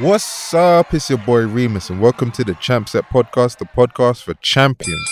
[0.00, 0.94] What's up?
[0.94, 5.06] It's your boy Remus, and welcome to the Champ Set Podcast, the podcast for champions.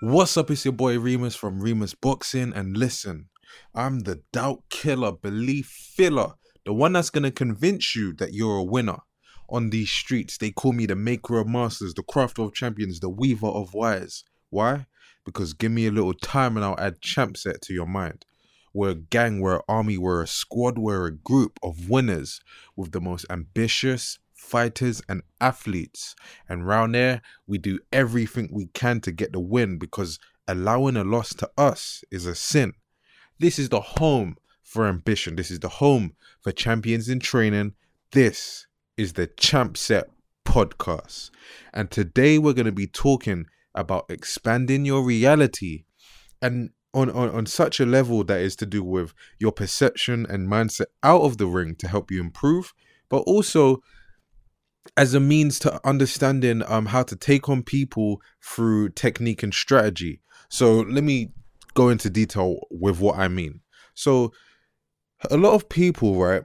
[0.00, 0.50] What's up?
[0.50, 3.28] It's your boy Remus from Remus Boxing, and listen,
[3.74, 6.32] I'm the doubt killer, belief filler,
[6.64, 9.00] the one that's gonna convince you that you're a winner.
[9.50, 13.10] On these streets, they call me the maker of masters, the crafter of champions, the
[13.10, 14.24] weaver of wires.
[14.48, 14.86] Why?
[15.26, 18.24] Because give me a little time and I'll add champ set to your mind.
[18.74, 22.40] We're a gang, we're an army, we're a squad, we're a group of winners
[22.76, 26.16] with the most ambitious fighters and athletes.
[26.48, 30.18] And round there, we do everything we can to get the win because
[30.48, 32.74] allowing a loss to us is a sin.
[33.38, 35.36] This is the home for ambition.
[35.36, 37.74] This is the home for champions in training.
[38.10, 40.10] This is the Champ Set
[40.44, 41.30] podcast.
[41.72, 45.84] And today we're going to be talking about expanding your reality
[46.42, 50.48] and on, on, on such a level that is to do with your perception and
[50.48, 52.72] mindset out of the ring to help you improve,
[53.08, 53.82] but also
[54.96, 60.20] as a means to understanding um how to take on people through technique and strategy.
[60.48, 61.30] So let me
[61.74, 63.60] go into detail with what I mean.
[63.94, 64.32] So
[65.30, 66.42] a lot of people, right,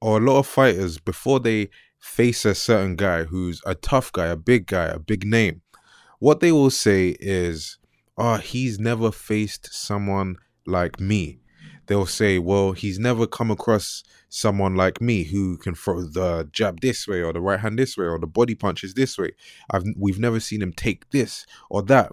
[0.00, 4.26] or a lot of fighters before they face a certain guy who's a tough guy,
[4.26, 5.62] a big guy, a big name,
[6.18, 7.78] what they will say is,
[8.16, 10.36] "Oh, he's never faced someone
[10.66, 11.40] like me."
[11.86, 16.80] They'll say, "Well, he's never come across someone like me who can throw the jab
[16.80, 19.32] this way or the right hand this way or the body punches this way.
[19.70, 22.12] I've we've never seen him take this or that."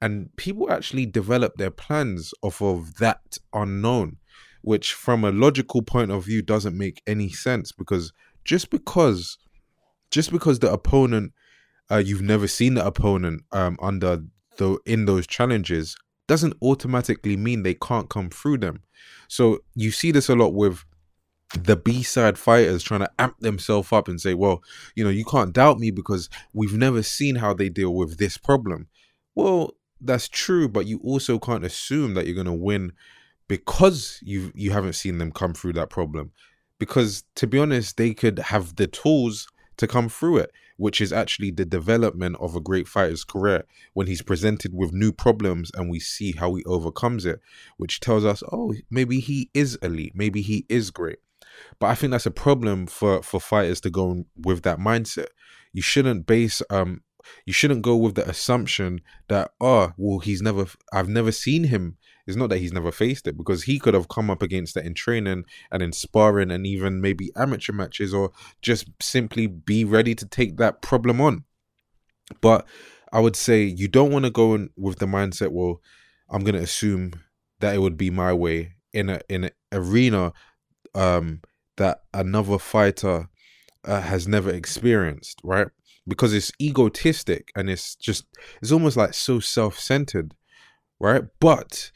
[0.00, 4.16] And people actually develop their plans off of that unknown,
[4.62, 8.12] which from a logical point of view doesn't make any sense because
[8.44, 9.38] just because
[10.10, 11.32] just because the opponent
[11.90, 14.24] uh, you've never seen the opponent um, under
[14.56, 15.96] the in those challenges
[16.28, 18.82] doesn't automatically mean they can't come through them.
[19.28, 20.84] So you see this a lot with
[21.58, 24.62] the B-side fighters trying to amp themselves up and say, well,
[24.94, 28.38] you know, you can't doubt me because we've never seen how they deal with this
[28.38, 28.88] problem.
[29.34, 32.92] Well, that's true, but you also can't assume that you're going to win
[33.48, 36.32] because you you haven't seen them come through that problem.
[36.78, 39.46] Because to be honest, they could have the tools
[39.76, 44.06] to come through it, which is actually the development of a great fighter's career when
[44.06, 47.40] he's presented with new problems and we see how he overcomes it,
[47.76, 51.18] which tells us, oh, maybe he is elite, maybe he is great.
[51.78, 55.28] But I think that's a problem for for fighters to go with that mindset.
[55.72, 57.02] You shouldn't base um
[57.46, 61.96] you shouldn't go with the assumption that oh well he's never I've never seen him.
[62.26, 64.86] It's not that he's never faced it because he could have come up against it
[64.86, 70.14] in training and in sparring and even maybe amateur matches or just simply be ready
[70.14, 71.44] to take that problem on.
[72.40, 72.66] But
[73.12, 75.80] I would say you don't want to go in with the mindset, well,
[76.30, 77.12] I'm gonna assume
[77.60, 80.32] that it would be my way in a in an arena
[80.94, 81.40] um
[81.76, 83.28] that another fighter
[83.84, 85.68] uh, has never experienced, right?
[86.06, 88.24] Because it's egotistic and it's just
[88.60, 90.34] it's almost like so self-centered,
[91.00, 91.24] right?
[91.40, 91.90] But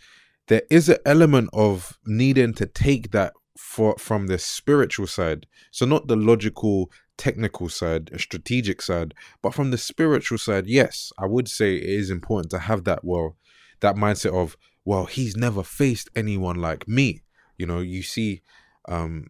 [0.48, 5.46] there is an element of needing to take that for from the spiritual side.
[5.70, 11.12] So not the logical technical side, a strategic side, but from the spiritual side, yes,
[11.18, 13.36] I would say it is important to have that well
[13.80, 17.22] that mindset of, well, he's never faced anyone like me.
[17.58, 18.42] You know, you see
[18.88, 19.26] um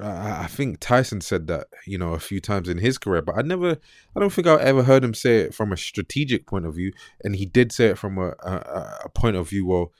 [0.00, 3.36] I, I think Tyson said that, you know, a few times in his career, but
[3.36, 3.76] I never,
[4.16, 6.92] I don't think I ever heard him say it from a strategic point of view.
[7.22, 9.92] And he did say it from a, a, a point of view, well,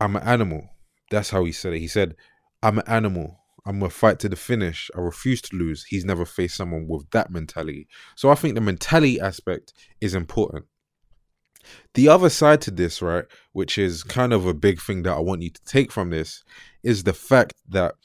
[0.00, 0.68] I'm an animal.
[1.10, 1.80] That's how he said it.
[1.80, 2.16] He said,
[2.62, 3.36] I'm an animal.
[3.66, 4.90] I'm gonna fight to the finish.
[4.96, 5.84] I refuse to lose.
[5.84, 7.88] He's never faced someone with that mentality.
[8.16, 10.64] So I think the mentality aspect is important.
[11.94, 15.20] The other side to this, right, which is kind of a big thing that I
[15.20, 16.42] want you to take from this,
[16.82, 17.96] is the fact that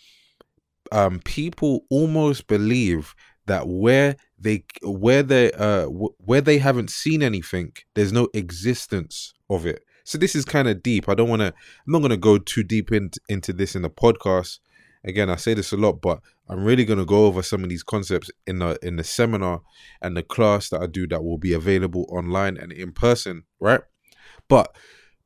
[0.92, 3.16] um, people almost believe
[3.48, 9.66] that where they where they uh where they haven't seen anything, there's no existence of
[9.66, 9.84] it.
[10.06, 11.10] So this is kind of deep.
[11.10, 11.48] I don't want to.
[11.48, 14.60] I'm not going to go too deep into into this in the podcast.
[15.04, 17.70] Again, I say this a lot, but I'm really going to go over some of
[17.70, 19.62] these concepts in the in the seminar
[20.02, 23.82] and the class that I do that will be available online and in person, right?
[24.48, 24.76] But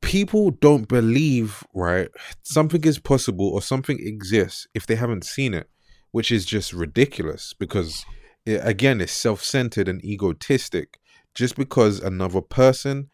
[0.01, 2.09] people don't believe, right?
[2.43, 5.69] Something is possible or something exists if they haven't seen it,
[6.11, 8.05] which is just ridiculous because
[8.45, 10.99] it, again, it's self-centered and egotistic.
[11.35, 13.09] Just because another person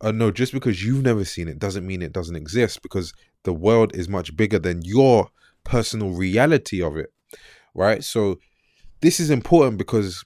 [0.00, 3.12] uh, no, just because you've never seen it doesn't mean it doesn't exist because
[3.44, 5.30] the world is much bigger than your
[5.64, 7.12] personal reality of it,
[7.74, 8.04] right?
[8.04, 8.38] So
[9.00, 10.24] this is important because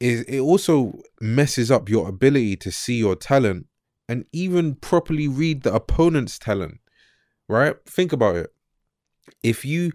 [0.00, 3.66] it, it also messes up your ability to see your talent
[4.08, 6.80] and even properly read the opponent's talent,
[7.48, 7.76] right?
[7.86, 8.50] Think about it.
[9.42, 9.92] If you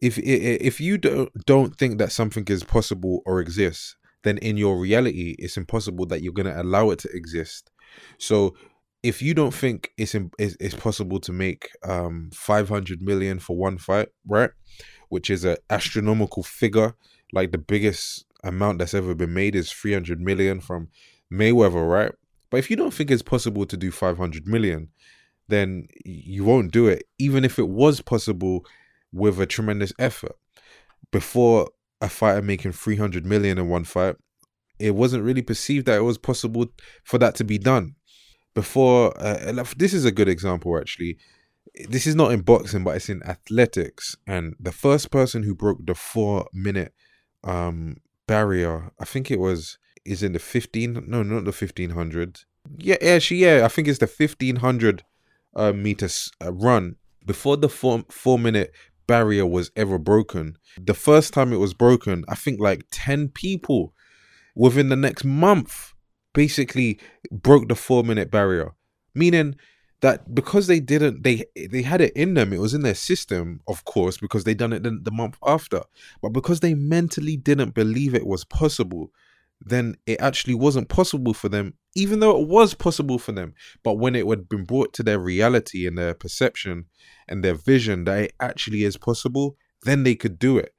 [0.00, 4.78] if if you don't don't think that something is possible or exists, then in your
[4.78, 7.70] reality, it's impossible that you're gonna allow it to exist.
[8.18, 8.54] So
[9.02, 13.78] if you don't think it's it's, it's possible to make um 500 million for one
[13.78, 14.50] fight, right?
[15.08, 16.94] Which is an astronomical figure,
[17.32, 20.88] like the biggest amount that's ever been made is 300 million from
[21.32, 22.12] Mayweather, right?
[22.50, 24.88] But if you don't think it's possible to do 500 million,
[25.48, 28.64] then you won't do it, even if it was possible
[29.12, 30.36] with a tremendous effort.
[31.10, 31.68] Before
[32.00, 34.16] a fighter making 300 million in one fight,
[34.78, 36.66] it wasn't really perceived that it was possible
[37.04, 37.94] for that to be done.
[38.54, 41.18] Before, uh, this is a good example actually.
[41.88, 44.16] This is not in boxing, but it's in athletics.
[44.26, 46.92] And the first person who broke the four minute
[47.44, 52.40] um, barrier, I think it was, is in the 15, no, not the 1500.
[52.78, 55.04] Yeah, actually, yeah, I think it's the 1500
[55.54, 56.96] uh, meters uh, run.
[57.24, 58.72] Before the four, four minute
[59.06, 63.94] barrier was ever broken, the first time it was broken, I think like 10 people
[64.58, 65.94] within the next month
[66.34, 66.98] basically
[67.30, 68.72] broke the four minute barrier.
[69.14, 69.54] Meaning
[70.00, 73.60] that because they didn't they they had it in them it was in their system
[73.66, 75.82] of course because they done it the, the month after.
[76.20, 79.10] But because they mentally didn't believe it was possible
[79.60, 83.54] then it actually wasn't possible for them even though it was possible for them.
[83.84, 86.86] But when it had been brought to their reality and their perception
[87.28, 90.74] and their vision that it actually is possible then they could do it.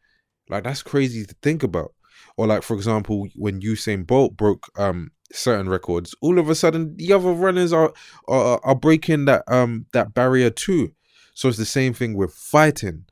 [0.50, 1.94] Like that's crazy to think about
[2.40, 6.96] or like for example when Usain Bolt broke um certain records, all of a sudden
[6.96, 7.92] the other runners are
[8.30, 10.94] are, are breaking that um that barrier too.
[11.34, 13.04] So it's the same thing with fighting.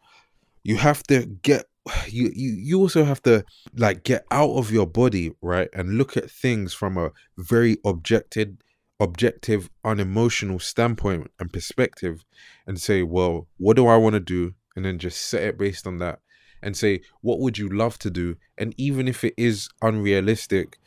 [0.64, 1.66] You have to get
[2.08, 3.44] you you you also have to
[3.76, 5.68] like get out of your body, right?
[5.74, 8.56] And look at things from a very objective
[8.98, 12.24] objective unemotional standpoint and perspective
[12.66, 14.54] and say, well, what do I want to do?
[14.78, 16.20] And then just set it based on that
[16.62, 18.36] and say, what would you love to do?
[18.58, 20.78] And even if it is unrealistic,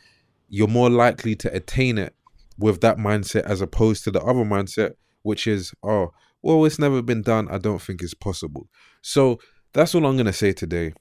[0.48, 2.14] you're more likely to attain it
[2.58, 6.12] with that mindset as opposed to the other mindset, which is, oh,
[6.42, 7.48] well, it's never been done.
[7.50, 8.68] I don't think it's possible.
[9.02, 9.38] So
[9.72, 10.92] that's all I'm going to say today.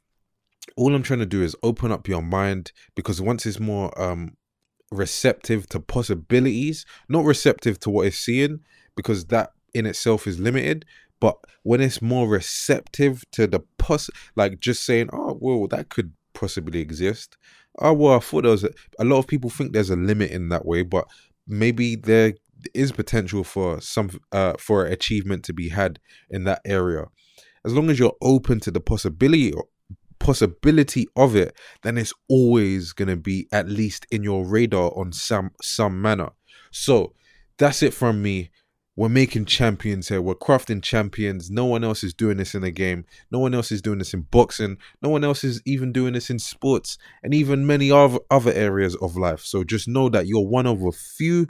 [0.78, 4.38] All I'm trying to do is open up your mind because once it's more um,
[4.92, 8.60] receptive to possibilities, not receptive to what it's seeing,
[8.96, 10.86] because that in itself is limited.
[11.20, 16.14] But when it's more receptive to the poss, like just saying, oh, well, that could
[16.34, 17.38] possibly exist,
[17.82, 20.32] oh well i thought there was a, a lot of people think there's a limit
[20.32, 21.08] in that way but
[21.48, 22.34] maybe there
[22.74, 26.00] is potential for some uh for achievement to be had
[26.30, 27.06] in that area.
[27.66, 29.54] As long as you're open to the possibility
[30.20, 35.12] possibility of it then it's always going to be at least in your radar on
[35.12, 36.30] some some manner.
[36.72, 37.14] So
[37.58, 38.52] that's it from me
[39.00, 40.22] we're making champions here.
[40.22, 41.50] We're crafting champions.
[41.50, 43.06] No one else is doing this in the game.
[43.32, 44.78] No one else is doing this in boxing.
[45.02, 48.98] No one else is even doing this in sports and even many other other areas
[48.98, 49.40] of life.
[49.40, 51.48] So just know that you're one of a few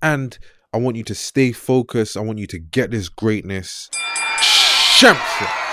[0.00, 0.38] and
[0.72, 2.16] I want you to stay focused.
[2.16, 3.90] I want you to get this greatness.
[5.00, 5.71] Champion.